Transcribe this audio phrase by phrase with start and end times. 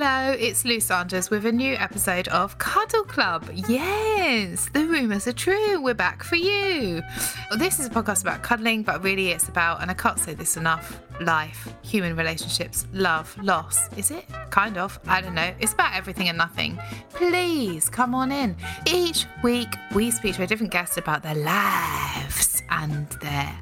[0.00, 3.50] Hello, it's Lou Sanders with a new episode of Cuddle Club.
[3.52, 5.82] Yes, the rumours are true.
[5.82, 7.02] We're back for you.
[7.50, 10.34] Well, this is a podcast about cuddling, but really it's about, and I can't say
[10.34, 13.92] this enough, life, human relationships, love, loss.
[13.96, 14.24] Is it?
[14.50, 15.00] Kind of.
[15.08, 15.52] I don't know.
[15.58, 16.78] It's about everything and nothing.
[17.10, 18.56] Please come on in.
[18.86, 23.52] Each week we speak to a different guest about their lives and their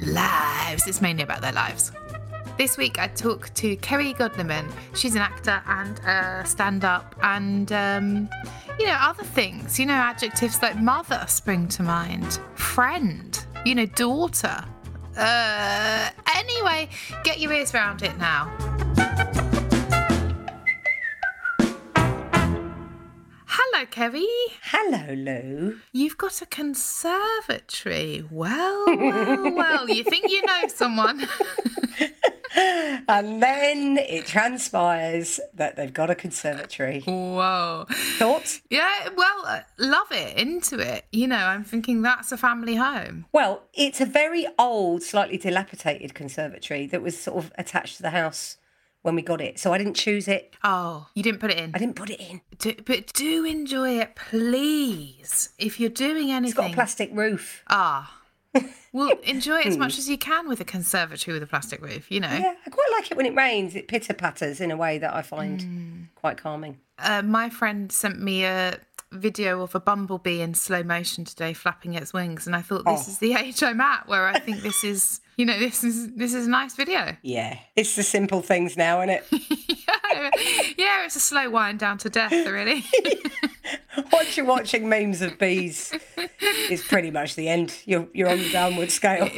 [0.00, 0.88] lives.
[0.88, 1.92] It's mainly about their lives.
[2.58, 4.68] This week I talk to Kerry Godliman.
[4.92, 8.28] She's an actor and a stand up and, um,
[8.80, 9.78] you know, other things.
[9.78, 14.64] You know, adjectives like mother spring to mind, friend, you know, daughter.
[15.16, 16.88] Uh, anyway,
[17.22, 18.52] get your ears around it now.
[23.46, 24.26] Hello, Kerry.
[24.62, 25.78] Hello, Lou.
[25.92, 28.24] You've got a conservatory.
[28.28, 29.88] Well, well, well.
[29.88, 31.28] You think you know someone.
[33.10, 37.00] And then it transpires that they've got a conservatory.
[37.00, 37.86] Whoa.
[38.18, 38.60] Thoughts?
[38.68, 41.06] Yeah, well, uh, love it, into it.
[41.10, 43.24] You know, I'm thinking that's a family home.
[43.32, 48.10] Well, it's a very old, slightly dilapidated conservatory that was sort of attached to the
[48.10, 48.58] house
[49.02, 49.58] when we got it.
[49.58, 50.54] So I didn't choose it.
[50.62, 51.70] Oh, you didn't put it in.
[51.74, 52.42] I didn't put it in.
[52.58, 55.50] Do, but do enjoy it, please.
[55.58, 56.44] If you're doing anything.
[56.44, 57.64] It's got a plastic roof.
[57.68, 58.17] Ah.
[58.92, 62.10] Well, enjoy it as much as you can with a conservatory with a plastic roof,
[62.10, 62.28] you know.
[62.32, 63.74] Yeah, I quite like it when it rains.
[63.74, 66.06] It pitter patters in a way that I find Mm.
[66.14, 66.78] quite calming.
[66.98, 68.78] Uh, my friend sent me a
[69.10, 73.04] video of a bumblebee in slow motion today flapping its wings and I thought this
[73.08, 73.10] Oh.
[73.12, 76.34] is the age I'm at where I think this is you know this is this
[76.34, 79.24] is a nice video Yeah, it's the simple things now, isn't it?
[79.88, 80.30] yeah,
[80.76, 82.84] yeah it's a slow wind down to death really
[84.12, 85.92] Once you're watching memes of bees,
[86.40, 87.74] it's pretty much the end.
[87.84, 89.24] You're you're on the downward scale.
[89.26, 89.32] It-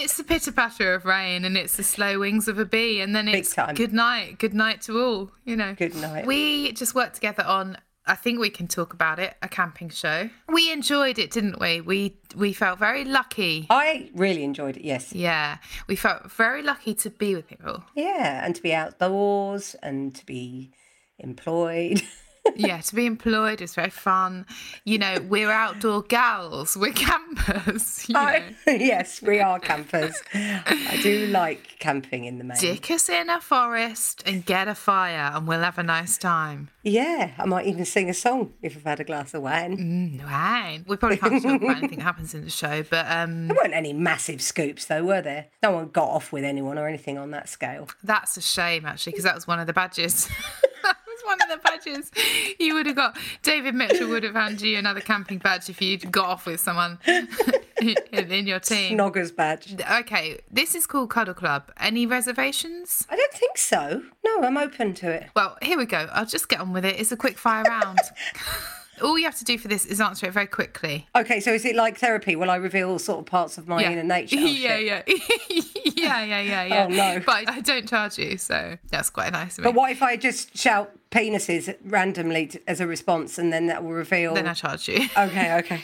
[0.00, 3.14] it's the pitter patter of rain and it's the slow wings of a bee and
[3.14, 6.24] then it's good night good night to all you know Good night.
[6.26, 7.76] we just worked together on
[8.06, 11.82] I think we can talk about it a camping show we enjoyed it didn't we
[11.82, 14.84] we we felt very lucky I really enjoyed it.
[14.84, 15.12] Yes.
[15.12, 15.58] yeah
[15.88, 20.24] we felt very lucky to be with people Yeah, and to be outdoors and to
[20.24, 20.70] be
[21.18, 22.02] employed.
[22.56, 24.46] yeah to be employed is very fun
[24.84, 28.20] you know we're outdoor gals we're campers you know.
[28.20, 30.14] I, yes, we are campers.
[30.34, 32.58] I do like camping in the main.
[32.58, 36.70] Dick us in a forest and get a fire, and we'll have a nice time.
[36.82, 40.20] Yeah, I might even sing a song if I've had a glass of wine.
[40.24, 40.84] Wine.
[40.88, 43.74] We probably can't talk about anything that happens in the show, but um, There weren't
[43.74, 45.46] any massive scoops though, were there?
[45.62, 47.88] No one got off with anyone or anything on that scale.
[48.02, 50.28] that's a shame actually, because that was one of the badges.
[51.24, 52.10] one of the badges.
[52.58, 56.10] You would have got David Mitchell would have handed you another camping badge if you'd
[56.10, 58.96] got off with someone in, your team.
[58.96, 59.76] Nogger's badge.
[60.00, 61.70] Okay, this is called Cuddle Club.
[61.78, 63.06] Any reservations?
[63.10, 64.02] I don't think so.
[64.24, 65.28] No, I'm open to it.
[65.34, 66.08] Well, here we go.
[66.12, 66.98] I'll just get on with it.
[67.00, 67.98] It's a quick fire round.
[69.02, 71.06] All you have to do for this is answer it very quickly.
[71.16, 72.36] Okay, so is it like therapy?
[72.36, 74.36] Will I reveal sort of parts of my inner nature?
[74.38, 76.86] Oh, yeah, yeah, yeah, yeah, yeah, yeah.
[76.86, 77.20] Oh, no.
[77.24, 79.70] But I don't charge you, so that's quite nice of me.
[79.70, 83.82] But what if I just shout penises randomly t- as a response and then that
[83.82, 84.34] will reveal.
[84.34, 85.08] Then I charge you.
[85.16, 85.80] Okay, okay.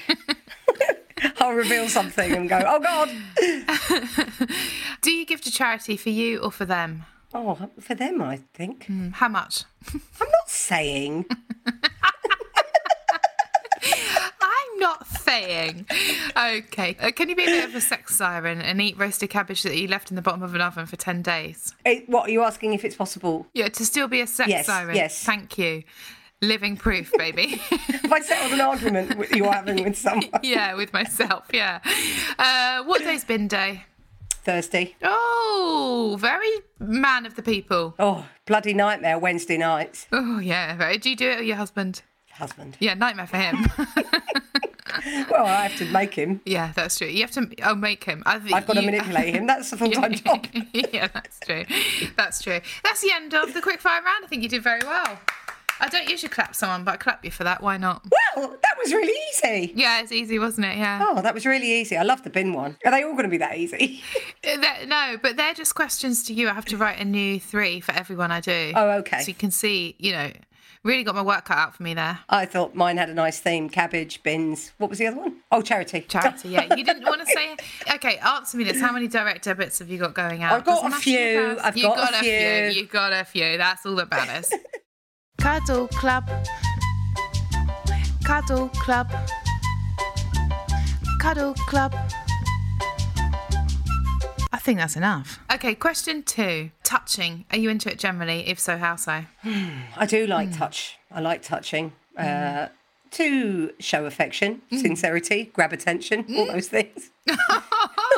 [1.40, 3.10] I'll reveal something and go, oh God.
[5.00, 7.04] Do you give to charity for you or for them?
[7.32, 8.86] Oh, for them, I think.
[8.86, 9.64] Mm, How much?
[9.92, 11.24] I'm not saying.
[14.84, 15.86] Not saying.
[16.36, 16.94] Okay.
[17.00, 19.74] Uh, can you be a bit of a sex siren and eat roasted cabbage that
[19.74, 21.74] you left in the bottom of an oven for 10 days?
[21.86, 23.46] It, what are you asking if it's possible?
[23.54, 24.94] Yeah, to still be a sex Yes, siren.
[24.94, 25.24] yes.
[25.24, 25.84] Thank you.
[26.42, 27.60] Living proof, baby.
[28.04, 31.46] If I settled an argument with you're having with someone yeah, with myself.
[31.54, 31.80] Yeah.
[32.38, 33.84] Uh, what day's bin day?
[34.30, 34.94] Thursday.
[35.02, 37.94] Oh, very man of the people.
[37.98, 40.06] Oh, bloody nightmare Wednesday nights.
[40.12, 40.76] Oh, yeah.
[40.76, 41.00] Right.
[41.00, 42.02] Do you do it with your husband?
[42.32, 42.76] Husband.
[42.80, 43.70] Yeah, nightmare for him.
[45.30, 46.40] Well, I have to make him.
[46.44, 47.08] yeah, that's true.
[47.08, 47.48] You have to.
[47.64, 48.22] Oh, make him.
[48.26, 49.46] I I've got to manipulate him.
[49.46, 50.46] That's the full time job.
[50.72, 51.64] yeah, that's true.
[52.16, 52.60] That's true.
[52.84, 54.24] That's the end of the quickfire round.
[54.24, 55.18] I think you did very well.
[55.80, 57.60] I don't usually clap someone, but I clap you for that.
[57.60, 58.04] Why not?
[58.36, 59.72] Well, that was really easy.
[59.74, 60.76] Yeah, it's easy, wasn't it?
[60.78, 61.00] Yeah.
[61.02, 61.96] Oh, that was really easy.
[61.96, 62.76] I love the bin one.
[62.84, 64.02] Are they all going to be that easy?
[64.46, 66.50] Uh, no, but they're just questions to you.
[66.50, 68.72] I have to write a new three for everyone I do.
[68.76, 69.20] Oh, okay.
[69.22, 70.30] So you can see, you know,
[70.84, 72.20] really got my work cut out for me there.
[72.28, 74.72] I thought mine had a nice theme cabbage, bins.
[74.78, 75.36] What was the other one?
[75.50, 76.02] Oh, charity.
[76.02, 76.74] Charity, yeah.
[76.74, 77.56] You didn't want to say.
[77.94, 78.80] Okay, answer me this.
[78.80, 80.52] How many direct debits have you got going out?
[80.52, 81.58] I've got Doesn't a few.
[81.62, 82.80] I've you got a few.
[82.80, 83.56] You got a few.
[83.56, 84.52] That's all that matters.
[85.38, 86.28] Cuddle Club.
[88.24, 89.12] Cuddle Club.
[91.20, 91.94] Cuddle Club.
[94.54, 95.40] I think that's enough.
[95.52, 96.70] Okay, question two.
[96.84, 97.44] Touching.
[97.50, 98.48] Are you into it generally?
[98.48, 99.24] If so, how so?
[99.96, 100.54] I do like Hmm.
[100.54, 100.96] touch.
[101.10, 101.92] I like touching.
[102.16, 102.68] Uh,
[103.10, 104.76] to show affection, Hmm.
[104.78, 107.10] sincerity, grab attention, all those things.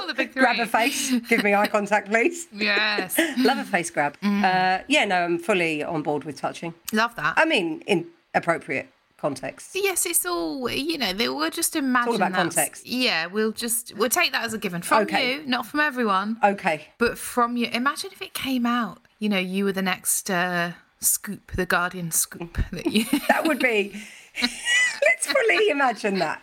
[0.09, 0.43] The big three.
[0.45, 2.47] Grab a face, give me eye contact, please.
[2.53, 3.19] Yes.
[3.39, 4.17] Love a face grab.
[4.23, 4.45] Hmm.
[4.45, 6.75] Uh, yeah, no, I'm fully on board with touching.
[6.93, 7.35] Love that.
[7.37, 9.75] I mean, in appropriate contexts.
[9.75, 11.13] Yes, it's all you know.
[11.13, 12.15] They will just imagine.
[12.17, 12.87] about context.
[12.87, 15.35] Yeah, we'll just we'll take that as a given from Okay.
[15.37, 16.89] you, not from everyone, Okay.
[16.99, 17.69] but from you.
[17.73, 18.99] Imagine if it came out.
[19.19, 22.59] You know, you were the next uh, scoop, the Guardian scoop.
[22.73, 23.05] That you.
[23.29, 23.95] That would be.
[24.43, 26.43] Let's fully imagine that.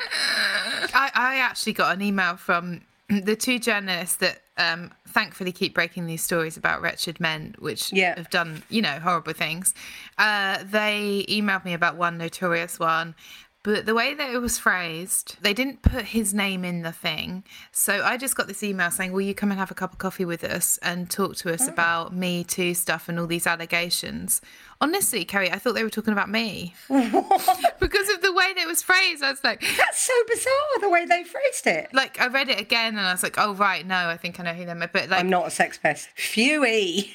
[0.95, 2.81] I, I actually got an email from
[3.21, 8.15] the two journalists that um, thankfully keep breaking these stories about wretched men, which Yeah.
[8.17, 9.73] have done, you know, horrible things.
[10.17, 13.15] Uh, they emailed me about one notorious one.
[13.63, 17.45] But the way that it was phrased, they didn't put his name in the thing.
[17.71, 19.99] So I just got this email saying, Will you come and have a cup of
[19.99, 24.41] coffee with us and talk to us about Me Too stuff and all these allegations?
[24.81, 26.73] Honestly, Kerry, I thought they were talking about me.
[26.87, 29.23] because of the way that it was phrased.
[29.23, 31.93] I was like, That's so bizarre the way they phrased it.
[31.93, 34.43] like I read it again and I was like, oh right, no, I think I
[34.43, 34.75] know who they're.
[34.75, 36.09] But like, I'm not a sex pest.
[36.17, 37.11] Phewy.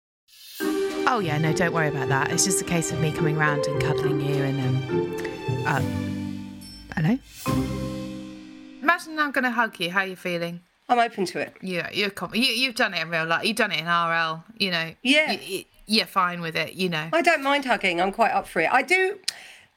[0.60, 2.32] oh yeah, no, don't worry about that.
[2.32, 5.27] It's just a case of me coming round and cuddling you and um,
[5.66, 5.80] uh,
[6.96, 7.18] hello.
[8.82, 9.90] Imagine I'm going to hug you.
[9.90, 10.60] How are you feeling?
[10.88, 11.54] I'm open to it.
[11.60, 13.44] Yeah, you're com- you, you've done it in real life.
[13.44, 14.44] You've done it in RL.
[14.58, 14.94] You know.
[15.02, 15.32] Yeah.
[15.32, 16.74] You, you, you're fine with it.
[16.74, 17.08] You know.
[17.12, 18.00] I don't mind hugging.
[18.00, 18.70] I'm quite up for it.
[18.72, 19.18] I do.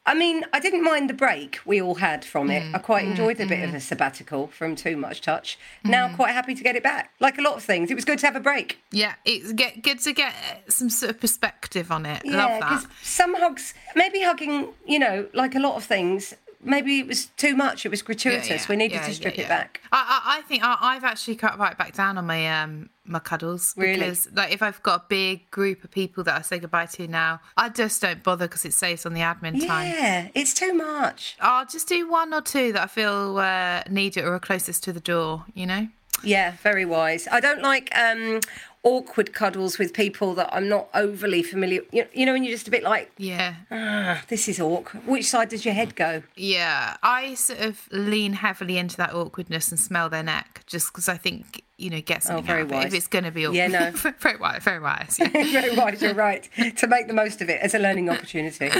[0.03, 2.63] I mean, I didn't mind the break we all had from it.
[2.63, 2.75] Mm.
[2.75, 3.75] I quite mm, enjoyed a bit of mm.
[3.75, 5.59] a sabbatical from too much touch.
[5.83, 7.11] Now, I'm quite happy to get it back.
[7.19, 8.79] Like a lot of things, it was good to have a break.
[8.91, 10.33] Yeah, it's get good to get
[10.69, 12.23] some sort of perspective on it.
[12.25, 12.69] Yeah, Love that.
[12.69, 16.33] because some hugs, maybe hugging, you know, like a lot of things,
[16.63, 17.85] maybe it was too much.
[17.85, 18.49] It was gratuitous.
[18.49, 19.81] Yeah, yeah, we needed yeah, to strip it back.
[19.91, 23.19] I, I, I think I, I've actually cut right back down on my um my
[23.19, 23.93] cuddles Really?
[23.93, 27.07] because like if I've got a big group of people that I say goodbye to
[27.07, 29.87] now, I just don't bother because it saves on the admin time.
[29.87, 31.35] Yeah, it's too much.
[31.39, 34.83] I'll just do one or two that I feel uh, need it or are closest
[34.83, 35.45] to the door.
[35.53, 35.87] You know.
[36.23, 37.27] Yeah, very wise.
[37.31, 38.41] I don't like um,
[38.83, 41.81] awkward cuddles with people that I'm not overly familiar.
[41.91, 43.55] You, you know, when you're just a bit like, Yeah.
[43.69, 45.05] ah, this is awkward.
[45.05, 46.23] Which side does your head go?
[46.35, 51.07] Yeah, I sort of lean heavily into that awkwardness and smell their neck just because
[51.07, 52.75] I think, you know, get something Oh, very out of it.
[52.75, 52.85] wise.
[52.85, 53.57] If it's going to be awkward.
[53.57, 53.91] Yeah, no.
[54.19, 55.17] very wise, very wise.
[55.19, 55.27] Yeah.
[55.51, 56.49] very wise, you're right.
[56.77, 58.71] To make the most of it as a learning opportunity.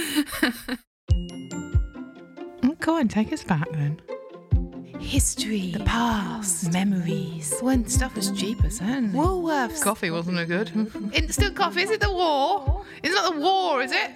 [2.79, 4.01] Go on, take us back then.
[5.01, 7.53] History, the past, memories.
[7.59, 9.11] When stuff was cheaper, then.
[9.11, 9.81] Woolworths.
[9.81, 10.71] Coffee wasn't a good.
[11.13, 11.81] Instant coffee.
[11.81, 12.85] Is it the war?
[13.03, 14.11] It's not the war, is it?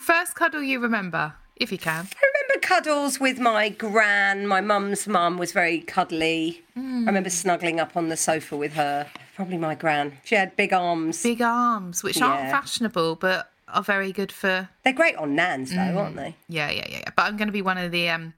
[0.00, 2.06] First cuddle you remember, if you can.
[2.06, 4.46] I remember cuddles with my gran.
[4.46, 6.62] My mum's mum was very cuddly.
[6.76, 9.08] I remember snuggling up on the sofa with her.
[9.34, 10.12] Probably my gran.
[10.24, 11.22] She had big arms.
[11.22, 14.68] Big arms, which aren't fashionable, but are very good for.
[14.84, 16.36] They're great on nans, though, aren't they?
[16.48, 16.98] Yeah, yeah, yeah.
[16.98, 17.10] yeah.
[17.16, 18.10] But I'm going to be one of the.
[18.10, 18.34] um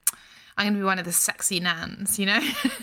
[0.57, 2.39] I'm going to be one of the sexy nans, you know,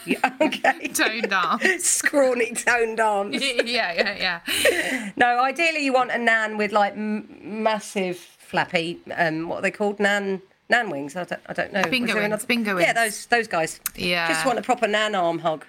[0.07, 0.89] Yeah, okay.
[0.89, 1.85] toned arms.
[1.85, 3.37] Scrawny, toned arms.
[3.43, 5.11] yeah, yeah, yeah.
[5.17, 7.29] No, ideally you want a nan with like m-
[7.63, 8.99] massive flappy.
[9.15, 10.01] Um, what are they called?
[10.01, 10.41] Nan.
[10.71, 11.17] Nan wings.
[11.17, 11.83] I don't, I don't know.
[11.85, 13.81] Bingo wings, another- bingo Yeah, those those guys.
[13.97, 14.29] Yeah.
[14.29, 15.65] Just want a proper nan arm hug.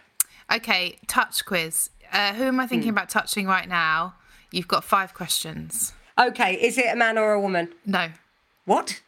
[0.54, 1.90] Okay, touch quiz.
[2.12, 4.16] Uh, who am I thinking about touching right now?
[4.52, 5.94] You've got five questions.
[6.20, 7.70] Okay, is it a man or a woman?
[7.86, 8.10] No.
[8.66, 9.00] What?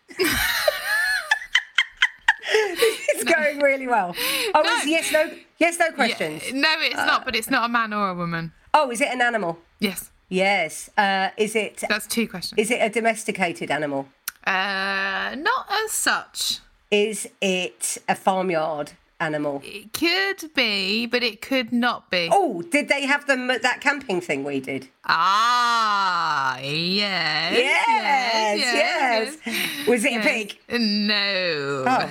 [3.13, 4.15] it's going really well.
[4.53, 4.81] Oh, No.
[4.85, 6.43] yes, no, yes, no questions.
[6.51, 8.51] Yeah, no, it's not, but it's not a man or a woman.
[8.73, 9.59] Oh, is it an animal?
[9.79, 10.11] Yes.
[10.29, 10.89] Yes.
[10.97, 12.57] Uh, is it That's two questions.
[12.57, 14.07] is it a domesticated animal?
[14.45, 16.59] Uh, not as such.
[16.89, 19.61] Is it a farmyard animal?
[19.63, 22.27] It could be, but it could not be.
[22.31, 24.87] Oh, did they have them at that camping thing we did?
[25.05, 27.53] Ah, yes.
[27.57, 29.37] Yes, yes.
[29.45, 29.87] yes.
[29.87, 30.57] Was it a pig?
[30.69, 31.83] No.
[31.87, 32.09] Oh,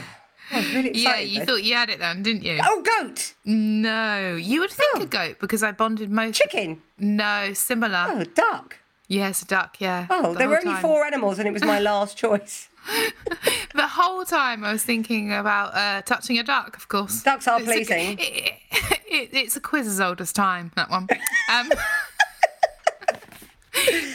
[0.53, 1.47] really yeah, you though.
[1.47, 2.59] thought you had it then, didn't you?
[2.63, 5.03] Oh, goat, No, you would think Oh.
[5.03, 6.37] a goat because I bonded most.
[6.37, 8.07] chicken, No, similar.
[8.09, 8.77] oh, duck.
[9.09, 9.77] Yes, a duck.
[9.81, 10.07] Yeah.
[10.09, 10.83] Oh, The there were only time.
[10.83, 12.69] four animals, and it was my last choice.
[13.73, 16.77] The whole time I was thinking about uh, touching a duck.
[16.77, 18.19] Of course, Ducks are It's a- pleasing.
[18.21, 18.55] it-
[19.09, 20.73] it- it's a quiz as old as time.
[20.77, 21.07] That one.
[21.53, 21.69] Um,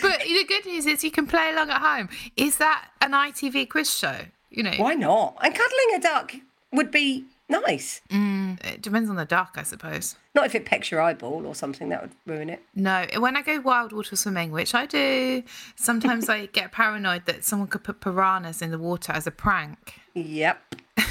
[0.02, 2.10] but the good news is you can play along at home.
[2.36, 4.18] Is that an ITV quiz show?
[4.56, 5.38] You know, Why not?
[5.42, 6.34] And cuddling a duck
[6.72, 8.02] would be nice.
[8.10, 10.16] Mm, it depends on the duck, I suppose.
[10.34, 12.62] Not if it pecks your eyeball or something, that would ruin it.
[12.74, 15.44] No, when I go wild water swimming, which I do,
[15.76, 20.00] sometimes I get paranoid that someone could put piranhas in the water as a prank.
[20.14, 20.76] Yep.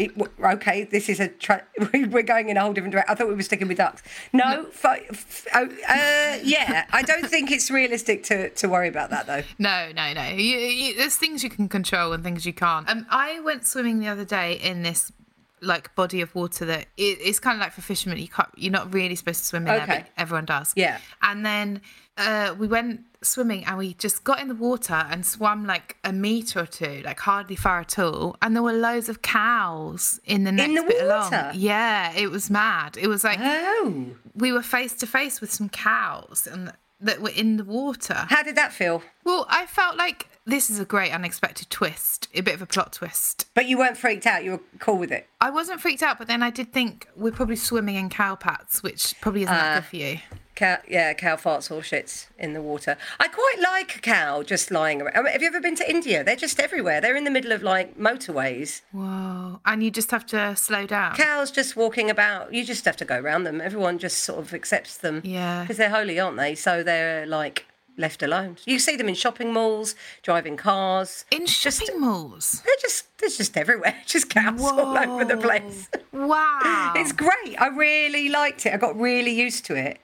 [0.00, 1.28] It- okay, this is a.
[1.28, 3.12] Tra- we're going in a whole different direction.
[3.12, 4.02] I thought we were sticking with ducks.
[4.32, 6.86] No, fi- f- oh, uh, yeah.
[6.92, 9.42] I don't think it's realistic to, to worry about that though.
[9.58, 10.24] No, no, no.
[10.28, 12.88] You, you, there's things you can control and things you can't.
[12.88, 15.12] Um, I went swimming the other day in this
[15.60, 18.16] like body of water that it, it's kind of like for fishermen.
[18.18, 20.72] You can't, you're not really supposed to swim in there, but everyone does.
[20.76, 20.98] Yeah.
[21.22, 21.82] And then
[22.20, 26.12] uh, we went swimming and we just got in the water and swam like a
[26.12, 28.36] meter or two, like hardly far at all.
[28.40, 31.30] And there were loads of cows in the next the bit along.
[31.30, 31.52] water?
[31.54, 32.96] Yeah, it was mad.
[32.96, 36.72] It was like Oh, we were face to face with some cows and
[37.02, 38.26] that were in the water.
[38.28, 39.02] how did that feel?
[39.24, 42.92] Well, I felt like this is a great unexpected twist, a bit of a plot
[42.92, 43.46] twist.
[43.54, 44.44] But you weren't freaked out.
[44.44, 45.26] You were cool with it.
[45.40, 48.82] I wasn't freaked out, but then I did think we're probably swimming in cow pats,
[48.82, 50.18] which probably isn't that good for you.
[50.60, 52.98] Cow, yeah, cow farts or shits in the water.
[53.18, 55.16] I quite like a cow just lying around.
[55.16, 56.22] I mean, have you ever been to India?
[56.22, 57.00] They're just everywhere.
[57.00, 58.82] They're in the middle of like motorways.
[58.92, 59.60] Whoa.
[59.64, 61.16] And you just have to slow down.
[61.16, 62.52] Cows just walking about.
[62.52, 63.62] You just have to go around them.
[63.62, 65.22] Everyone just sort of accepts them.
[65.24, 65.62] Yeah.
[65.62, 66.54] Because they're holy, aren't they?
[66.54, 67.64] So they're like
[67.96, 68.58] left alone.
[68.66, 71.24] You see them in shopping malls, driving cars.
[71.30, 72.60] in shopping malls.
[72.66, 73.96] They're just they're just everywhere.
[74.06, 75.88] Just cows all over the place.
[76.12, 76.92] Wow.
[76.96, 77.58] It's great.
[77.58, 78.74] I really liked it.
[78.74, 79.98] I got really used to it.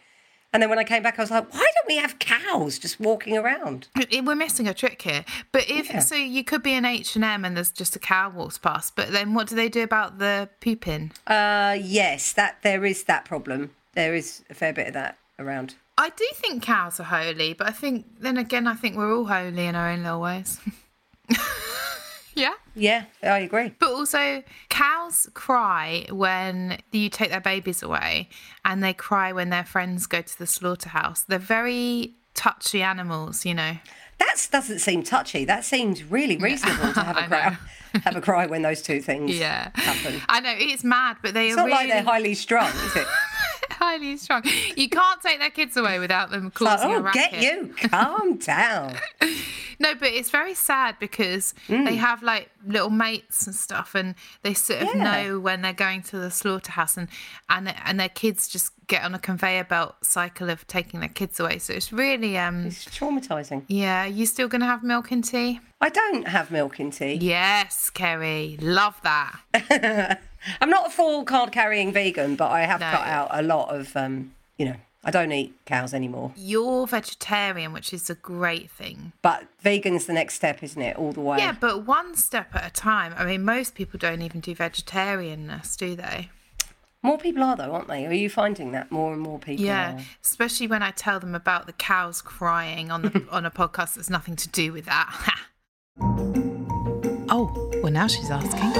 [0.56, 2.98] And then when I came back, I was like, why don't we have cows just
[2.98, 3.88] walking around?
[4.10, 5.22] We're missing a trick here.
[5.52, 8.30] But if so, you could be in H and M and there's just a cow
[8.30, 8.96] walks past.
[8.96, 11.12] But then what do they do about the pooping?
[11.26, 13.72] Uh, yes, that there is that problem.
[13.92, 15.74] There is a fair bit of that around.
[15.98, 19.26] I do think cows are holy, but I think then again, I think we're all
[19.26, 20.58] holy in our own little ways.
[22.36, 22.52] yeah.
[22.76, 23.72] Yeah, I agree.
[23.78, 28.28] But also, cows cry when you take their babies away,
[28.64, 31.22] and they cry when their friends go to the slaughterhouse.
[31.22, 33.78] They're very touchy animals, you know.
[34.18, 35.44] That doesn't seem touchy.
[35.44, 37.58] That seems really reasonable to have a cry,
[38.04, 40.20] have a cry when those two things Yeah, happen.
[40.28, 42.96] I know it's mad, but they It's are not really like they're highly strung, is
[42.96, 43.06] it?
[43.76, 44.42] highly strong.
[44.76, 47.30] You can't take their kids away without them Like, causing a oh, racket.
[47.32, 48.96] get you, calm down.
[49.78, 51.84] No, but it's very sad because Mm.
[51.84, 55.02] they have like little mates and stuff, and they sort of Yeah.
[55.04, 57.08] know when they're going to the slaughterhouse, and
[57.50, 61.38] and and their kids just get on a conveyor belt cycle of taking their kids
[61.38, 61.58] away.
[61.58, 63.64] So it's really um It's traumatizing.
[63.68, 64.06] yeah.
[64.06, 65.60] You still gonna have milk and tea?
[65.78, 67.12] I don't have milk in tea.
[67.20, 70.20] Yes, Kerry, love that.
[70.60, 72.90] I'm not a full card carrying vegan, but I have No.
[72.90, 76.32] cut out a lot of, um, you know, I don't eat cows anymore.
[76.36, 79.12] You're vegetarian, which is a great thing.
[79.22, 80.96] But vegan's the next step, isn't it?
[80.96, 81.38] All the way.
[81.38, 83.14] Yeah, but one step at a time.
[83.16, 86.30] I mean, most people don't even do vegetarianness, do they?
[87.02, 88.04] More people are, though, aren't they?
[88.06, 90.00] Are you finding that more and more people Yeah, are?
[90.24, 94.10] especially when I tell them about the cows crying on the on a podcast that's
[94.10, 95.40] nothing to do with that.
[97.30, 98.72] oh, well now she's asking.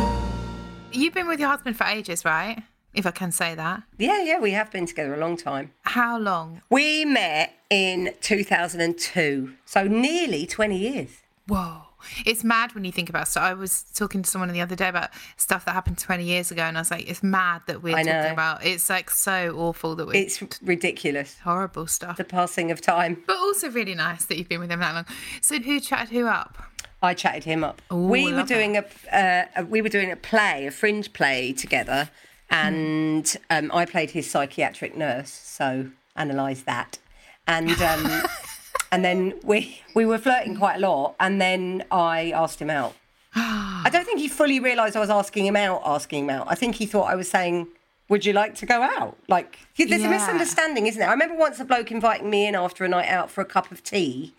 [0.97, 2.63] You've been with your husband for ages, right?
[2.95, 3.83] If I can say that.
[3.99, 5.73] Yeah, yeah, we have been together a long time.
[5.83, 6.63] How long?
[6.71, 11.11] We met in 2002, so nearly 20 years.
[11.47, 11.83] Whoa.
[12.25, 13.43] It's mad when you think about stuff.
[13.43, 16.63] I was talking to someone the other day about stuff that happened 20 years ago,
[16.63, 18.33] and I was like, it's mad that we're I talking know.
[18.33, 18.65] about.
[18.65, 22.17] It's like so awful that we're It's ridiculous, horrible stuff.
[22.17, 23.23] the passing of time.
[23.27, 25.07] But also really nice that you've been with him that long.
[25.43, 26.57] So who chatted who up?
[27.03, 27.83] I chatted him up.
[27.93, 32.11] Ooh, we were doing a, uh, we were doing a play, a fringe play together,
[32.51, 35.31] and um, I played his psychiatric nurse.
[35.31, 36.99] So analyse that,
[37.47, 38.23] and um,
[38.93, 42.95] and then we we were flirting quite a lot, and then I asked him out.
[43.39, 45.83] I don't think he fully realised I was asking him out.
[45.85, 46.47] Asking him out.
[46.49, 47.69] I think he thought I was saying
[48.09, 49.17] would you like to go out?
[49.29, 51.09] Like, there's a misunderstanding, isn't there?
[51.09, 53.73] I remember once a bloke inviting me in after a night out for a cup
[53.73, 54.35] of tea,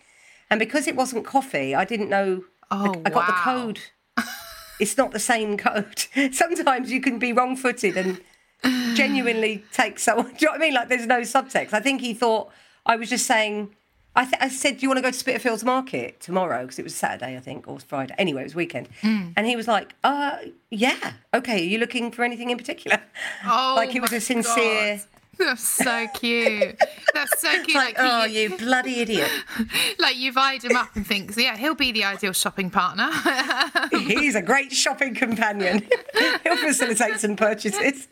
[0.50, 2.44] and because it wasn't coffee, I didn't know.
[2.70, 3.80] Oh, I got the code.
[4.80, 6.06] it's not the same code.
[6.32, 8.20] Sometimes you can be wrong-footed and
[8.94, 10.26] genuinely take someone.
[10.32, 10.74] Do you know what I mean?
[10.74, 11.72] Like, there's no subtext.
[11.72, 12.50] I think he thought
[12.86, 13.74] I was just saying.
[14.16, 16.82] I, th- I said, "Do you want to go to Spitalfields Market tomorrow?" Because it
[16.82, 18.14] was Saturday, I think, or Friday.
[18.18, 19.32] Anyway, it was weekend, Mm.
[19.36, 20.38] and he was like, "Uh,
[20.70, 21.60] yeah, okay.
[21.60, 23.00] Are you looking for anything in particular?"
[23.46, 24.96] Oh, like it was a sincere.
[24.96, 25.04] God.
[25.38, 26.76] That's so cute.
[27.14, 27.76] That's so cute.
[27.76, 29.30] Like, oh, you bloody idiot!
[29.98, 33.10] like you've eyed him up and thinks, yeah, he'll be the ideal shopping partner.
[33.92, 35.86] He's a great shopping companion.
[36.42, 38.08] He'll facilitate some purchases.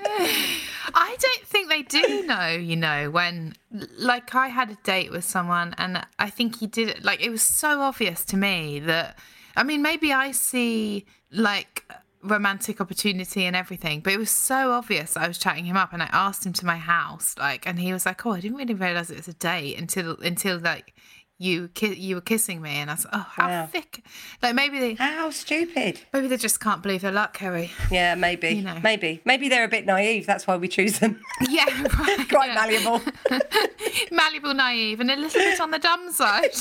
[0.94, 3.54] I don't think they do know, you know, when
[3.98, 7.30] like I had a date with someone and I think he did it like it
[7.30, 9.18] was so obvious to me that
[9.56, 11.84] I mean maybe I see like
[12.26, 16.02] romantic opportunity and everything but it was so obvious I was chatting him up and
[16.02, 18.74] I asked him to my house like and he was like oh I didn't really
[18.74, 20.94] realize it was a date until until like
[21.38, 23.66] you ki- you were kissing me and I was like oh how Wow.
[23.66, 24.02] thick
[24.42, 26.00] like maybe they How stupid.
[26.14, 28.48] maybe they just can't believe their luck Kerry Yeah, maybe.
[28.48, 28.80] You know.
[28.82, 29.20] Maybe.
[29.26, 30.24] Maybe they're a bit naive.
[30.24, 31.20] That's why we choose them.
[31.50, 31.66] yeah
[31.98, 33.02] right, Quite malleable.
[34.10, 36.54] malleable naive and a little bit on the dumb side.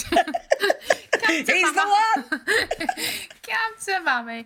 [1.30, 1.96] He's the
[2.30, 2.42] one.
[3.44, 4.46] Captain Mummy.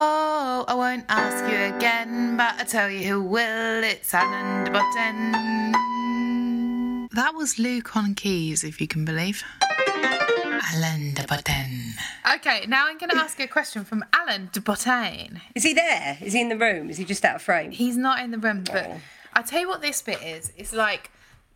[0.00, 3.82] Oh, I won't ask you again, but I tell you who will.
[3.82, 5.32] It's Alan de Botton.
[7.10, 9.42] That was Luke on keys, if you can believe.
[10.72, 11.94] Alan de Botton.
[12.36, 15.40] Okay, now I'm going to ask you a question from Alan de Botton.
[15.56, 16.16] Is he there?
[16.20, 16.90] Is he in the room?
[16.90, 17.72] Is he just out of frame?
[17.72, 19.00] He's not in the room, but oh.
[19.32, 20.52] I'll tell you what this bit is.
[20.56, 21.10] It's like,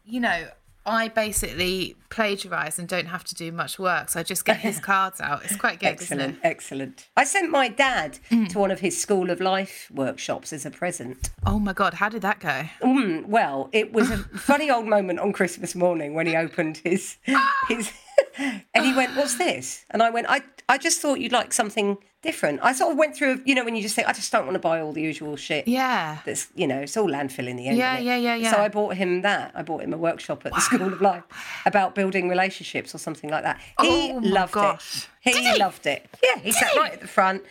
[0.05, 0.49] you know,
[0.85, 4.81] I basically plagiarise and don't have to do much work, so I just get his
[4.93, 5.45] cards out.
[5.45, 6.41] It's quite good, Excellent, isn't it?
[6.43, 7.09] excellent.
[7.17, 8.49] I sent my dad Mm.
[8.51, 11.31] to one of his School of Life workshops as a present.
[11.47, 12.65] Oh my god, how did that go?
[12.83, 17.17] Mm, well, it was a funny old moment on Christmas morning when he opened his
[17.69, 17.93] his
[18.75, 21.99] and he went, "What's this?" And I went, "I I just thought you'd like something
[22.23, 24.45] different." I sort of went through, you know, when you just think, "I just don't
[24.45, 26.19] want to buy all the usual shit." Yeah.
[26.25, 27.77] That's you know, it's all landfill in the end.
[27.79, 28.53] Yeah, yeah, yeah, yeah.
[28.53, 29.53] So I bought him that.
[29.55, 31.25] I bought him a workshop at the School of Life
[31.67, 33.59] about building relationships or something like that.
[33.81, 35.05] He Oh loved gosh.
[35.05, 35.09] it.
[35.21, 35.59] He, Did he?
[35.59, 36.07] loved it.
[36.23, 37.43] Yeah, he sat right at the front.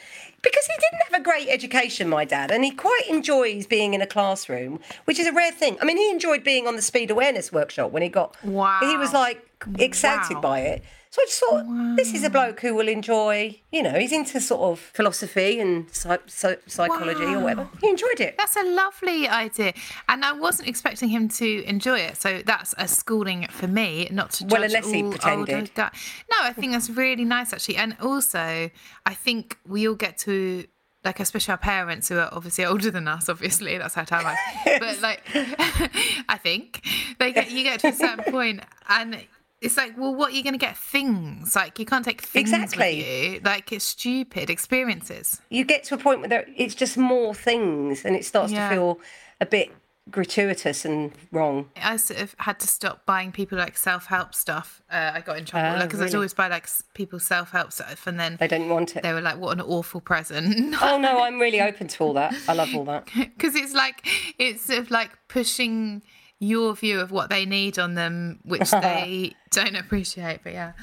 [0.42, 4.02] Because he didn't have a great education, my dad, and he quite enjoys being in
[4.02, 5.78] a classroom, which is a rare thing.
[5.82, 8.36] I mean, he enjoyed being on the speed awareness workshop when he got.
[8.44, 8.80] Wow.
[8.82, 9.46] He was like
[9.78, 10.42] excited Wow.
[10.42, 10.84] by it.
[11.12, 13.60] So I just thought, this is a bloke who will enjoy.
[13.70, 17.68] You know, he's into sort of philosophy and psy- psy- psychology or whatever.
[17.82, 18.36] He enjoyed it.
[18.38, 19.74] That's a lovely idea.
[20.08, 22.16] And I wasn't expecting him to enjoy it.
[22.16, 25.54] So that's a schooling for me, not to judge Well, unless he pretended.
[25.54, 25.92] older
[26.32, 27.76] No, I think that's really nice, actually.
[27.76, 28.70] And also,
[29.06, 30.64] I think we all get to,
[31.04, 34.80] like, especially our parents who are obviously older than us, obviously, that's how time I
[34.80, 35.24] But, like,
[36.30, 36.88] I think
[37.20, 39.20] they get, you get to a certain point and
[39.62, 40.76] it's like, well, what are you going to get?
[40.78, 41.56] Things.
[41.56, 42.98] Like, you can't take things Exactly.
[42.98, 43.42] with you.
[43.44, 44.50] Like, it's stupid.
[44.50, 45.40] Experiences.
[45.50, 48.70] you get to a point where it's just more things and it starts Yeah.
[48.70, 49.00] to feel
[49.40, 49.72] a bit
[50.10, 51.70] gratuitous and wrong.
[51.82, 54.82] I sort of had to stop buying people like self help stuff.
[54.92, 58.08] Uh, I got in trouble Oh, because I'd always buy like people self help stuff,
[58.08, 59.04] and then They didn't want it.
[59.04, 62.34] they were like, "What an awful present." Oh no, I'm really open to all that.
[62.48, 63.08] I love all that.
[63.16, 64.06] because it's like
[64.40, 66.02] it's sort of like pushing
[66.42, 70.40] your view of what they need on them, which they don't appreciate.
[70.44, 70.74] But yeah.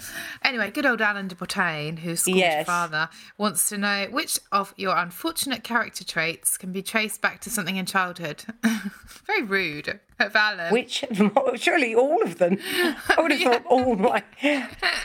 [0.42, 4.73] Anyway, good old Alan de Botton, who's schooled your father, wants to know which of
[4.77, 8.44] your unfortunate character traits can be traced back to something in childhood.
[9.27, 10.73] Very rude of Alan.
[10.73, 11.05] Which
[11.57, 12.59] surely all of them.
[13.09, 14.23] I would have thought all my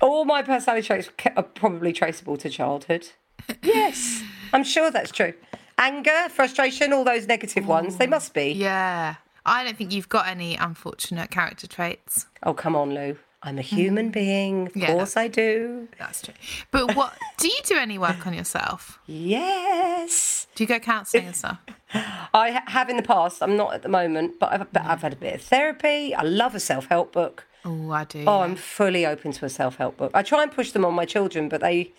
[0.01, 3.07] all my personality traits are probably traceable to childhood.
[3.63, 4.21] Yes,
[4.53, 5.33] I'm sure that's true.
[5.79, 8.51] Anger, frustration, all those negative ones, they must be.
[8.51, 9.15] yeah.
[9.45, 12.27] I don't think you've got any unfortunate character traits.
[12.43, 13.17] Oh come on, Lou.
[13.45, 14.67] I'm a human being.
[14.67, 14.81] Of Mm.
[14.81, 15.89] Yeah, course I do.
[15.99, 16.33] That's true.
[16.71, 18.99] But what do you do any work on yourself?
[19.05, 20.47] Yes.
[20.55, 21.57] Do you go counselling and stuff?
[22.33, 23.43] I have in the past.
[23.43, 26.15] I'm not at the moment, but I've, but I've had a bit of therapy.
[26.15, 27.45] I love a self help book.
[27.65, 28.23] Oh, I do.
[28.25, 30.11] Oh, I'm fully open to a self help book.
[30.13, 31.91] I try and push them on my children, but they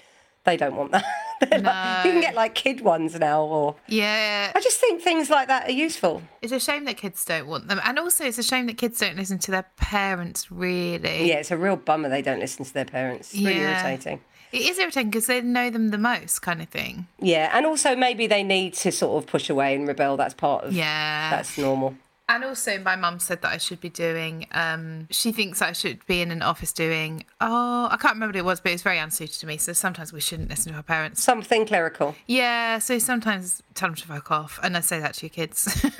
[0.44, 1.04] they don't want that.
[1.51, 4.53] Like- you can get like kid ones now, or yeah.
[4.55, 6.23] I just think things like that are useful.
[6.42, 7.81] It's a shame that kids don't want them.
[7.85, 11.29] And also, it's a shame that kids don't listen to their parents, really.
[11.29, 13.33] Yeah, it's a real bummer they don't listen to their parents.
[13.35, 13.87] It's really Yeah.
[13.87, 14.20] irritating.
[14.53, 17.09] It is irritating because they know them the most, kind of thing.
[17.20, 20.16] Yeah, and also maybe they need to sort of push away and rebel.
[20.16, 21.31] That's part of Yeah.
[21.31, 21.97] That's normal.
[22.26, 26.04] And also, my mum said that I should be doing, um, she thinks I should
[26.06, 28.98] be in an office doing, oh, I can't remember what it was, but it's very
[28.98, 29.58] unsuited to me.
[29.58, 31.22] So sometimes we shouldn't listen to our parents.
[31.22, 32.14] Something clerical.
[32.26, 34.58] Yeah, so sometimes tell them to fuck off.
[34.62, 35.84] And I say that to your kids.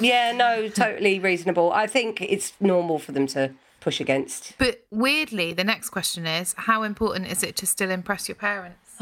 [0.00, 1.72] Yeah, no, totally reasonable.
[1.72, 3.50] I think it's normal for them to
[3.80, 4.56] push against.
[4.56, 8.94] but weirdly, the next question is how important is it to still impress your parents?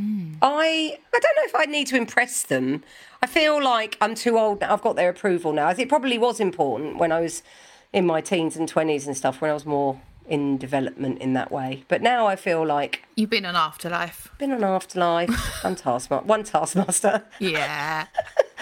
[0.00, 0.36] Mm.
[0.40, 2.82] I I don't know if I need to impress them.
[3.22, 4.60] I feel like I'm too old.
[4.60, 4.72] now.
[4.72, 5.68] I've got their approval now.
[5.70, 7.42] It probably was important when I was
[7.92, 9.40] in my teens and twenties and stuff.
[9.40, 10.00] When I was more
[10.30, 11.84] in development in that way.
[11.88, 14.30] But now I feel like You've been an Afterlife.
[14.38, 15.30] been an afterlife.
[15.64, 16.26] I'm taskmaster.
[16.26, 17.24] One taskmaster.
[17.38, 18.06] Yeah.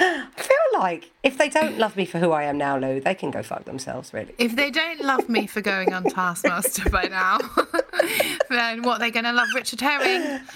[0.01, 3.15] I feel like if they don't love me for who I am now, Lou, they
[3.15, 4.13] can go fuck themselves.
[4.15, 4.35] Really.
[4.39, 7.39] If they don't love me for going on Taskmaster by now,
[8.51, 10.41] then what, they're going to love Richard Herring?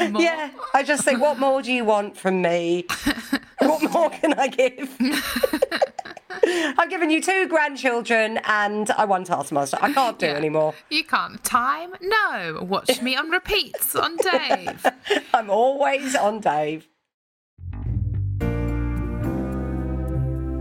[0.00, 2.86] Yeah, I just think, what more do you want from me?
[3.60, 4.88] What more can I give?
[6.78, 9.78] I've given you two grandchildren and I won Taskmaster.
[9.80, 10.32] I can't do Yeah.
[10.34, 10.74] anymore.
[10.90, 11.42] You can't.
[11.44, 11.92] Time?
[12.00, 12.58] No.
[12.62, 14.84] Watch me on repeats on Dave.
[15.34, 16.88] I'm always on Dave.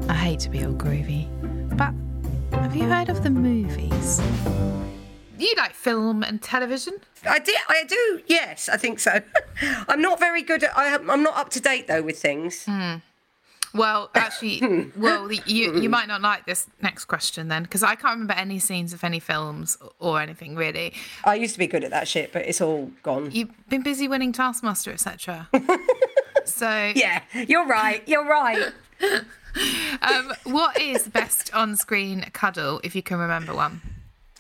[0.10, 1.28] I hate to be all groovy,
[1.78, 1.94] but
[2.60, 4.22] have you heard of the movies?
[5.40, 6.94] You like film and television?
[7.28, 7.56] I did.
[7.68, 8.22] I do.
[8.28, 9.22] Yes, I think so.
[9.88, 10.78] I'm not very good at.
[10.78, 12.66] I, I'm not up to date though with things.
[12.66, 12.96] Hmm.
[13.74, 18.14] Well, actually, well, you you might not like this next question then, because I can't
[18.14, 20.94] remember any scenes of any films or anything really.
[21.24, 23.32] I used to be good at that shit, but it's all gone.
[23.32, 25.50] You've been busy winning Taskmaster, etc.
[26.46, 28.08] so, Yeah, you're right.
[28.08, 28.72] You're right.
[30.02, 33.82] um, what is best on-screen cuddle if you can remember one?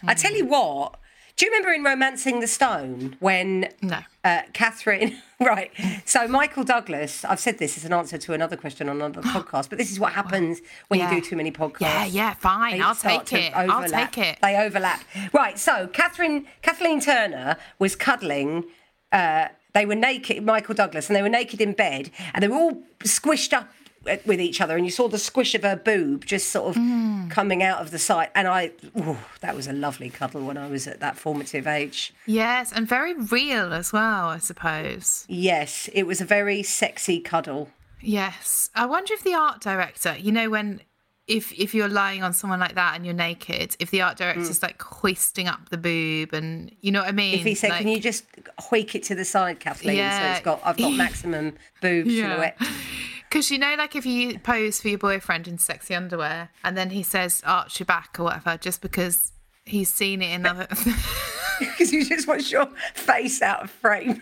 [0.04, 0.96] I tell you what.
[1.42, 3.98] Do you remember in *Romancing the Stone* when No.
[4.24, 5.18] uh, Catherine?
[5.40, 5.72] Right.
[6.06, 7.26] So Michael Douglas.
[7.26, 10.00] I've said this as an answer to another question on another podcast, but this is
[10.00, 11.10] what happens when Yeah.
[11.12, 11.82] you do too many podcasts.
[11.82, 12.78] Yeah, yeah, fine.
[12.78, 13.52] They I'll take it.
[13.56, 14.38] I'll take it.
[14.44, 15.04] They overlap.
[15.34, 15.58] Right.
[15.58, 18.66] So Catherine, Kathleen Turner was cuddling.
[19.12, 22.58] Uh, they were naked, Michael Douglas, and they were naked in bed, and they were
[22.58, 23.68] all squished up
[24.26, 27.30] with each other, and you saw the squish of her boob just sort of Hmm.
[27.30, 28.30] coming out of the side.
[28.34, 32.14] And I, ooh, that was a lovely cuddle when I was at that formative age.
[32.26, 35.26] Yes, and very real as well, I suppose.
[35.30, 37.70] Yes, it was a very sexy cuddle.
[38.02, 38.70] Yes.
[38.76, 40.82] I wonder if the art director, you know, when
[41.28, 44.62] if if you're lying on someone like that and you're naked, if the art director's
[44.64, 47.36] like hoisting up the boob and you know what I mean?
[47.36, 47.40] Mm.
[47.40, 48.26] If he said, Like- "Can you just
[48.60, 50.20] hoik it to the side, Kathleen, Yeah.
[50.20, 52.58] so it's got I've got maximum boob silhouette."
[53.32, 56.90] Because you know, like if you pose for your boyfriend in sexy underwear and then
[56.90, 59.32] he says arch your back or whatever, just because
[59.64, 60.68] he's seen it in other.
[61.60, 62.66] Because you just want your
[62.96, 64.10] face out of frame.
[64.10, 64.20] if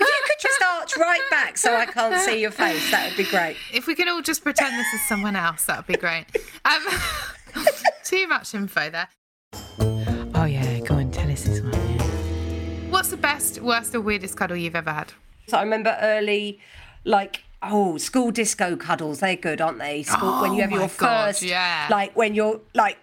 [0.00, 3.30] you could just arch right back so I can't see your face, that would be
[3.30, 3.58] great.
[3.74, 6.24] if we can all just pretend this is someone else, that would be great.
[6.64, 6.82] Um,
[8.02, 9.08] too much info there.
[10.34, 11.72] Oh yeah, go and tell us this one.
[11.72, 12.02] Yeah.
[12.88, 15.12] What's the best, worst, or weirdest cuddle you've ever had?
[15.48, 16.60] So I remember early,
[17.04, 19.20] like, oh, school disco cuddles.
[19.20, 20.02] They're good, aren't they?
[20.02, 21.88] School, when you Oh have your God, first, yeah.
[21.90, 22.98] like when you're like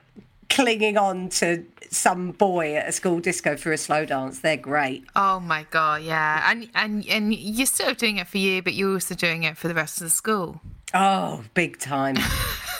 [0.50, 4.40] clinging on to some boy at a school disco for a slow dance.
[4.40, 5.06] They're great.
[5.16, 8.74] Oh my god, yeah, and and and you're sort of doing it for you, but
[8.74, 10.62] you're also doing it for the rest of the school.
[10.94, 12.16] Oh, big time.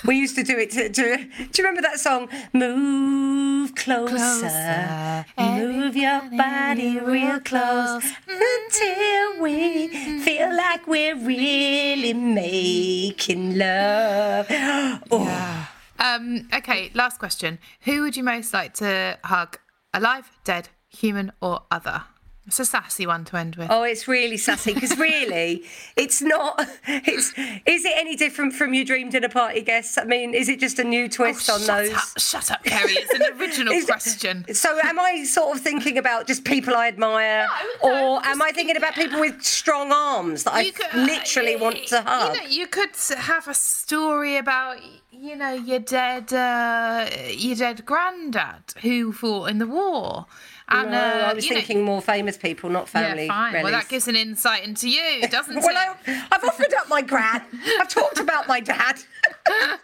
[0.03, 2.29] we used to do it to, to do you remember that song?
[2.53, 9.88] Move closer, Closer, move your body real close until we
[10.23, 14.47] feel like we're really making love.
[15.12, 17.58] Oh, Um, okay, last question.
[17.81, 19.58] Who would you most like to hug?
[19.93, 22.03] Alive, dead, human, or other?
[22.47, 23.71] It's a sassy one to end with.
[23.71, 25.63] Oh, it's really sassy because really,
[25.95, 26.62] it's not.
[26.88, 27.34] It's
[27.65, 29.97] is it any different from you dreamed in a party guest?
[29.97, 31.93] I mean, is it just a new twist on shut those?
[31.95, 32.91] Up, shut up, Kerry.
[32.93, 34.45] It's an original Is- question.
[34.53, 37.47] So, am I sort of thinking about just people I admire,
[37.84, 41.55] No, no, or am I thinking about people with strong arms that I could- literally
[41.55, 42.36] want to hug?
[42.36, 44.77] You know, you could have a story about,
[45.12, 50.27] you know, your dead, uh, your dead granddad who fought in the war.
[50.67, 53.25] And, no, uh, I was you know- thinking more famous people, not family.
[53.28, 53.63] Yeah, fine.
[53.63, 55.97] Well, that gives an insight into you, doesn't Well, it?
[56.08, 57.43] I, I've offered up my gran.
[57.80, 58.99] I've talked about my dad.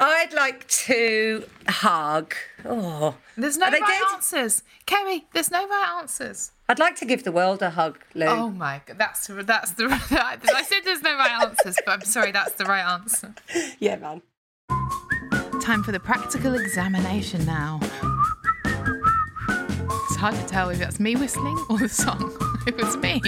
[0.00, 2.34] I'd like to hug.
[2.64, 4.02] Oh, There's no right dead?
[4.12, 5.26] answers, Kerry.
[5.32, 6.52] There's no right answers.
[6.68, 8.26] I'd like to give the world a hug, Lou.
[8.26, 9.84] Oh my god, that's that's the.
[10.10, 13.34] I said there's no right answers, but I'm sorry, that's the right answer.
[13.78, 14.22] Yeah, man.
[15.60, 17.80] Time for the practical examination now.
[20.24, 22.34] Hard to tell if that's me whistling or the song.
[22.66, 23.20] It was me.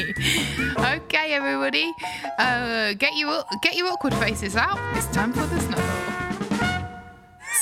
[0.78, 1.92] Okay, everybody,
[2.38, 4.78] uh, get your get your awkward faces out.
[4.96, 5.84] It's time for the snuggle.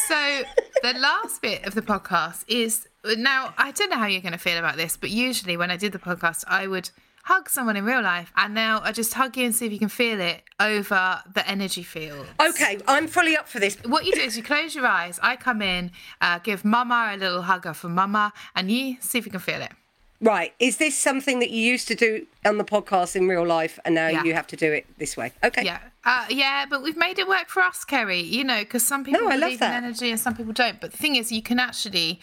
[0.06, 0.42] So
[0.84, 3.52] the last bit of the podcast is now.
[3.58, 5.90] I don't know how you're going to feel about this, but usually when I did
[5.90, 6.90] the podcast, I would
[7.24, 9.78] hug someone in real life, and now I just hug you and see if you
[9.78, 12.26] can feel it over the energy field.
[12.40, 13.76] Okay, I'm fully up for this.
[13.84, 15.18] What you do is you close your eyes.
[15.22, 19.24] I come in, uh, give Mama a little hugger for Mama, and you see if
[19.26, 19.72] you can feel it.
[20.20, 23.78] Right, is this something that you used to do on the podcast in real life,
[23.84, 24.22] and now Yeah.
[24.24, 25.32] you have to do it this way?
[25.42, 25.64] Okay.
[25.64, 28.20] Yeah, uh, yeah, but we've made it work for us, Kerry.
[28.20, 30.80] You know, because some people No, believe in energy and some people don't.
[30.80, 32.20] But the thing is, you can actually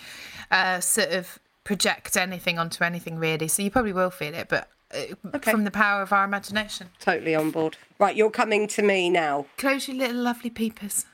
[0.49, 3.47] uh, sort of project anything onto anything, really.
[3.47, 6.89] So you probably will feel it, but uh, from the power of our imagination.
[6.99, 7.77] Totally on board.
[7.99, 9.45] Right, you're coming to me now.
[9.57, 11.05] Close your little lovely peepers.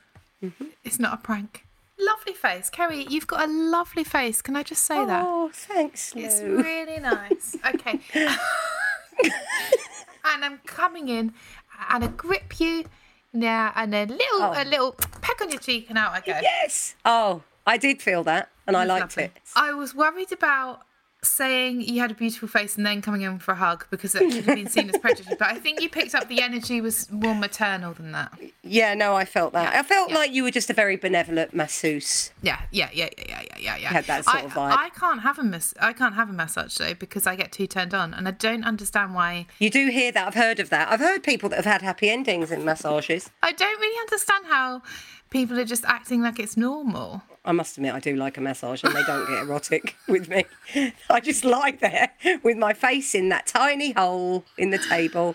[0.42, 0.66] Mm-hmm.
[0.84, 1.64] It's not a prank.
[1.98, 3.06] Lovely face, Kerry.
[3.08, 4.40] You've got a lovely face.
[4.40, 5.24] Can I just say that?
[5.26, 6.22] Oh, thanks, Lou.
[6.22, 7.56] It's really nice.
[7.66, 8.00] Okay.
[10.24, 11.32] and I'm coming in
[11.90, 12.84] and I grip you
[13.32, 16.38] now and a little a little peck on your cheek and out I go.
[16.40, 16.94] Yes.
[17.04, 19.24] Oh, I did feel that, and I liked Lovely.
[19.24, 19.32] it.
[19.56, 20.82] I was worried about
[21.28, 24.20] saying you had a beautiful face and then coming in for a hug because it
[24.20, 25.34] could have been seen as prejudice.
[25.38, 28.38] But I think you picked up the energy was more maternal than that.
[28.62, 29.74] Yeah, no, I felt that.
[29.74, 30.16] I felt yeah.
[30.16, 32.32] like you were just a very benevolent masseuse.
[32.42, 33.88] Yeah, yeah, yeah, yeah, yeah, yeah, yeah.
[33.88, 34.76] Had that sort I, of vibe.
[34.76, 37.66] I can't have a mas- I can't have a massage though because I get too
[37.66, 39.46] turned on, and I don't understand why.
[39.58, 40.26] You do hear that.
[40.26, 40.90] I've heard of that.
[40.90, 43.30] I've heard people that have had happy endings in massages.
[43.42, 44.82] I don't really understand how
[45.30, 47.22] people are just acting like it's normal.
[47.48, 50.44] I must admit, I do like a massage, and they don't get erotic with me.
[51.08, 52.10] I just lie there
[52.42, 55.34] with my face in that tiny hole in the table,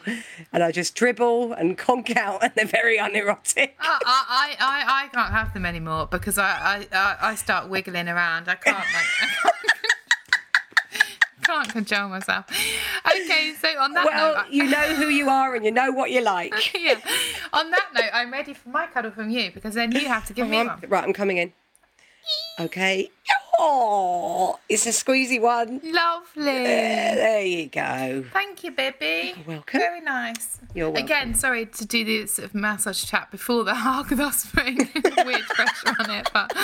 [0.52, 3.76] and I just dribble and conk out, and they're very unerotic.
[3.80, 8.48] I, I, I, I can't have them anymore because I, I, I, start wiggling around.
[8.48, 9.54] I can't like.
[11.44, 12.46] Can't, control myself.
[13.06, 15.92] Okay, so on that Well, note, I- you know who you are, and you know
[15.92, 16.54] what you like.
[16.74, 16.94] yeah.
[17.52, 20.34] On that note, I'm ready for my cuddle from you because then you have to
[20.34, 20.84] give me I'm- one.
[20.88, 21.52] right, I'm coming in.
[22.60, 23.10] Okay.
[23.60, 25.80] Oh, it's a squeezy one.
[25.84, 26.44] Lovely.
[26.44, 28.26] There you go.
[28.34, 29.34] Thank you, baby.
[29.38, 29.80] You're welcome.
[29.80, 30.60] Very nice.
[30.74, 31.06] You're welcome.
[31.06, 35.42] Again, sorry to do the sort of massage chat before the hug, thus putting weird
[35.50, 36.30] pressure on it.
[36.34, 36.56] But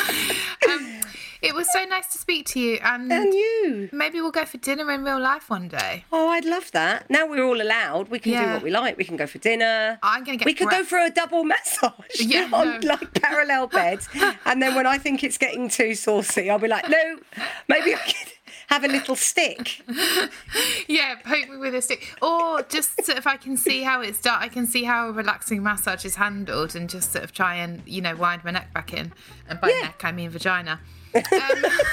[0.70, 1.02] um,
[1.42, 3.90] it was so nice to speak to you, and, And you.
[3.92, 6.06] maybe we'll go for dinner in real life one day.
[6.12, 7.10] Oh, I'd love that.
[7.10, 8.10] Now we're all allowed.
[8.10, 8.98] We can do what we like.
[8.98, 10.00] We can go for dinner.
[10.04, 12.88] I'm gonna get We could go for a double massage Yeah, on no.
[12.88, 14.08] like parallel beds,
[14.46, 17.18] and then when I think it's getting too saucy, I'll be like, no,
[17.68, 18.34] maybe I could
[18.68, 19.82] have a little stick.
[20.88, 24.22] Yeah, poke me with a stick, or just sort of I can see how it's
[24.22, 24.42] done.
[24.42, 27.82] I can see how a relaxing massage is handled, and just sort of try and
[27.86, 29.14] you know wind my neck back in.
[29.48, 29.82] And by Yeah.
[29.88, 30.80] neck, I mean vagina.
[31.16, 31.24] Um,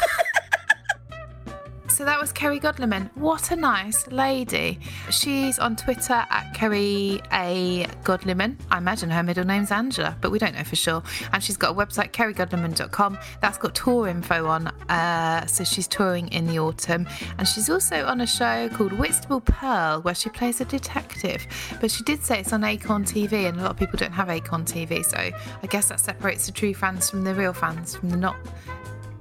[1.88, 3.10] so that was Kerry Godliman.
[3.14, 4.78] What a nice lady.
[5.10, 7.86] She's on Twitter at Kerry A.
[8.04, 8.58] Godliman.
[8.70, 11.02] I imagine her middle name's Angela, but we don't know for sure.
[11.32, 13.18] And she's got a website, kerrygodliman.com.
[13.40, 14.66] That's got tour info on.
[14.90, 17.08] Uh, so she's touring in the autumn.
[17.38, 21.46] And she's also on a show called Whitstable Pearl, where she plays a detective.
[21.80, 24.28] But she did say it's on Acorn TV, and a lot of people don't have
[24.28, 25.02] Acorn TV.
[25.02, 28.36] So I guess that separates the true fans from the real fans, from the not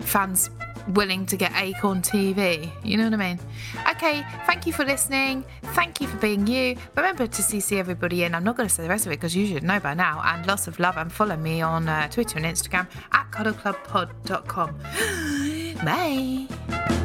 [0.05, 0.49] fans
[0.89, 2.69] willing to get Acorn TV.
[2.83, 3.39] You know what I mean?
[3.91, 5.43] Okay, thank you for listening.
[5.73, 6.77] Thank you for being you.
[6.95, 8.35] Remember to CC everybody in.
[8.35, 10.21] I'm not going to say the rest of it because you should know by now.
[10.23, 14.75] And lots of love and follow me on uh, Twitter and Instagram at cuddleclubpod.com.
[15.85, 17.04] Bye.